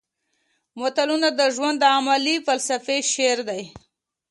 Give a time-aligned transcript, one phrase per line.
[0.79, 3.63] متلونه د ژوند د عملي فلسفې شعر دي